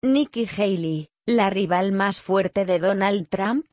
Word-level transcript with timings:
Nikki 0.00 0.46
Haley, 0.46 1.08
la 1.26 1.50
rival 1.50 1.90
más 1.90 2.20
fuerte 2.20 2.64
de 2.64 2.78
Donald 2.78 3.28
Trump? 3.28 3.66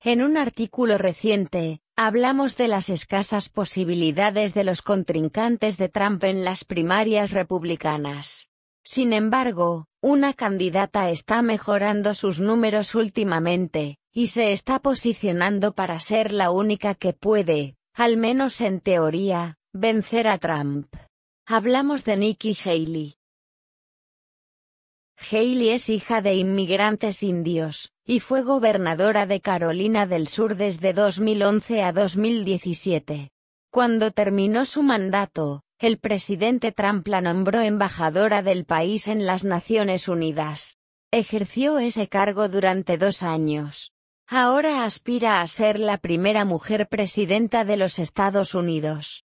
En 0.00 0.22
un 0.22 0.36
artículo 0.36 0.98
reciente, 0.98 1.80
hablamos 1.96 2.56
de 2.56 2.68
las 2.68 2.88
escasas 2.88 3.48
posibilidades 3.48 4.54
de 4.54 4.62
los 4.62 4.80
contrincantes 4.80 5.78
de 5.78 5.88
Trump 5.88 6.22
en 6.22 6.44
las 6.44 6.64
primarias 6.64 7.32
republicanas. 7.32 8.50
Sin 8.84 9.12
embargo, 9.12 9.86
una 10.00 10.32
candidata 10.32 11.10
está 11.10 11.42
mejorando 11.42 12.14
sus 12.14 12.38
números 12.38 12.94
últimamente, 12.94 13.98
y 14.12 14.28
se 14.28 14.52
está 14.52 14.78
posicionando 14.78 15.72
para 15.74 15.98
ser 15.98 16.32
la 16.32 16.52
única 16.52 16.94
que 16.94 17.12
puede, 17.12 17.74
al 17.94 18.16
menos 18.16 18.60
en 18.60 18.78
teoría, 18.78 19.58
vencer 19.72 20.28
a 20.28 20.38
Trump. 20.38 20.94
Hablamos 21.46 22.04
de 22.04 22.16
Nikki 22.16 22.56
Haley. 22.64 23.16
Haley 25.32 25.70
es 25.70 25.88
hija 25.88 26.20
de 26.20 26.34
inmigrantes 26.34 27.22
indios, 27.22 27.90
y 28.04 28.20
fue 28.20 28.42
gobernadora 28.42 29.24
de 29.24 29.40
Carolina 29.40 30.06
del 30.06 30.28
Sur 30.28 30.56
desde 30.56 30.92
2011 30.92 31.82
a 31.82 31.92
2017. 31.94 33.30
Cuando 33.70 34.10
terminó 34.10 34.66
su 34.66 34.82
mandato, 34.82 35.62
el 35.78 35.96
presidente 35.96 36.70
Trump 36.70 37.08
la 37.08 37.22
nombró 37.22 37.62
embajadora 37.62 38.42
del 38.42 38.66
país 38.66 39.08
en 39.08 39.24
las 39.24 39.42
Naciones 39.42 40.06
Unidas. 40.06 40.76
Ejerció 41.10 41.78
ese 41.78 42.08
cargo 42.08 42.50
durante 42.50 42.98
dos 42.98 43.22
años. 43.22 43.92
Ahora 44.28 44.84
aspira 44.84 45.40
a 45.40 45.46
ser 45.46 45.78
la 45.78 45.96
primera 45.96 46.44
mujer 46.44 46.88
presidenta 46.88 47.64
de 47.64 47.78
los 47.78 47.98
Estados 47.98 48.54
Unidos. 48.54 49.24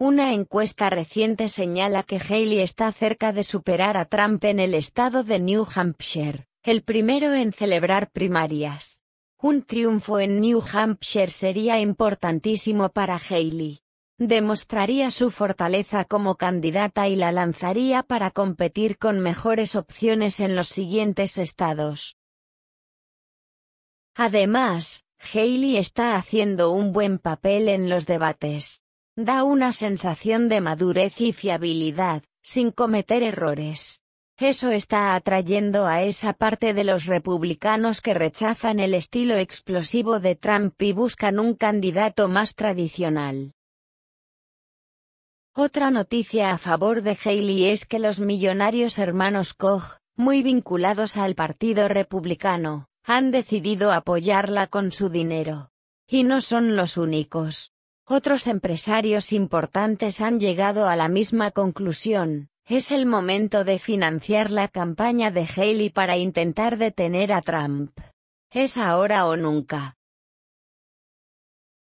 Una 0.00 0.32
encuesta 0.32 0.90
reciente 0.90 1.48
señala 1.48 2.04
que 2.04 2.18
Haley 2.18 2.60
está 2.60 2.92
cerca 2.92 3.32
de 3.32 3.42
superar 3.42 3.96
a 3.96 4.04
Trump 4.04 4.44
en 4.44 4.60
el 4.60 4.74
estado 4.74 5.24
de 5.24 5.40
New 5.40 5.66
Hampshire, 5.74 6.46
el 6.62 6.84
primero 6.84 7.34
en 7.34 7.50
celebrar 7.50 8.12
primarias. 8.12 9.02
Un 9.42 9.64
triunfo 9.64 10.20
en 10.20 10.40
New 10.40 10.62
Hampshire 10.72 11.32
sería 11.32 11.80
importantísimo 11.80 12.90
para 12.90 13.16
Haley. 13.16 13.80
Demostraría 14.18 15.10
su 15.10 15.32
fortaleza 15.32 16.04
como 16.04 16.36
candidata 16.36 17.08
y 17.08 17.16
la 17.16 17.32
lanzaría 17.32 18.04
para 18.04 18.30
competir 18.30 18.98
con 18.98 19.18
mejores 19.18 19.74
opciones 19.74 20.38
en 20.38 20.54
los 20.54 20.68
siguientes 20.68 21.38
estados. 21.38 22.16
Además, 24.14 25.04
Haley 25.34 25.76
está 25.76 26.14
haciendo 26.14 26.70
un 26.70 26.92
buen 26.92 27.18
papel 27.18 27.68
en 27.68 27.88
los 27.88 28.06
debates. 28.06 28.80
Da 29.20 29.42
una 29.42 29.72
sensación 29.72 30.48
de 30.48 30.60
madurez 30.60 31.20
y 31.20 31.32
fiabilidad, 31.32 32.22
sin 32.40 32.70
cometer 32.70 33.24
errores. 33.24 34.04
Eso 34.38 34.70
está 34.70 35.16
atrayendo 35.16 35.88
a 35.88 36.04
esa 36.04 36.34
parte 36.34 36.72
de 36.72 36.84
los 36.84 37.06
republicanos 37.06 38.00
que 38.00 38.14
rechazan 38.14 38.78
el 38.78 38.94
estilo 38.94 39.34
explosivo 39.34 40.20
de 40.20 40.36
Trump 40.36 40.80
y 40.80 40.92
buscan 40.92 41.40
un 41.40 41.54
candidato 41.54 42.28
más 42.28 42.54
tradicional. 42.54 43.54
Otra 45.52 45.90
noticia 45.90 46.52
a 46.52 46.58
favor 46.58 47.02
de 47.02 47.18
Haley 47.20 47.64
es 47.64 47.86
que 47.86 47.98
los 47.98 48.20
millonarios 48.20 49.00
hermanos 49.00 49.52
Koch, 49.52 49.96
muy 50.14 50.44
vinculados 50.44 51.16
al 51.16 51.34
Partido 51.34 51.88
Republicano, 51.88 52.86
han 53.02 53.32
decidido 53.32 53.90
apoyarla 53.90 54.68
con 54.68 54.92
su 54.92 55.08
dinero. 55.08 55.70
Y 56.06 56.22
no 56.22 56.40
son 56.40 56.76
los 56.76 56.96
únicos. 56.96 57.72
Otros 58.10 58.46
empresarios 58.46 59.34
importantes 59.34 60.22
han 60.22 60.40
llegado 60.40 60.88
a 60.88 60.96
la 60.96 61.08
misma 61.08 61.50
conclusión, 61.50 62.48
es 62.64 62.90
el 62.90 63.04
momento 63.04 63.64
de 63.64 63.78
financiar 63.78 64.50
la 64.50 64.68
campaña 64.68 65.30
de 65.30 65.46
Haley 65.46 65.90
para 65.90 66.16
intentar 66.16 66.78
detener 66.78 67.34
a 67.34 67.42
Trump. 67.42 68.00
Es 68.50 68.78
ahora 68.78 69.26
o 69.26 69.36
nunca. 69.36 69.98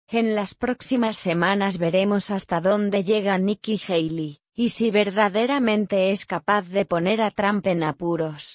En 0.09 0.35
las 0.35 0.55
próximas 0.55 1.15
semanas 1.15 1.77
veremos 1.77 2.31
hasta 2.31 2.59
dónde 2.59 3.05
llega 3.05 3.37
Nikki 3.37 3.79
Haley, 3.87 4.41
y 4.53 4.69
si 4.69 4.91
verdaderamente 4.91 6.11
es 6.11 6.25
capaz 6.25 6.67
de 6.67 6.83
poner 6.83 7.21
a 7.21 7.31
Trump 7.31 7.65
en 7.67 7.81
apuros. 7.83 8.47